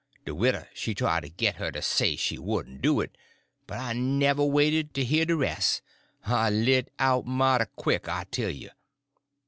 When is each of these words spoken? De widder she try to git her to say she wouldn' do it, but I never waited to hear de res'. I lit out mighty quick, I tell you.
De 0.25 0.33
widder 0.33 0.67
she 0.73 0.95
try 0.95 1.19
to 1.19 1.29
git 1.29 1.57
her 1.57 1.71
to 1.71 1.79
say 1.79 2.15
she 2.15 2.39
wouldn' 2.39 2.81
do 2.81 3.01
it, 3.01 3.15
but 3.67 3.77
I 3.77 3.93
never 3.93 4.43
waited 4.43 4.95
to 4.95 5.03
hear 5.03 5.25
de 5.25 5.35
res'. 5.35 5.83
I 6.25 6.49
lit 6.49 6.91
out 6.97 7.27
mighty 7.27 7.65
quick, 7.75 8.09
I 8.09 8.23
tell 8.31 8.49
you. 8.49 8.71